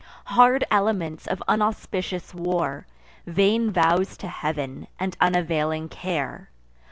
[0.33, 2.87] Hard elements of unauspicious war,
[3.27, 6.49] Vain vows to Heav'n, and unavailing care!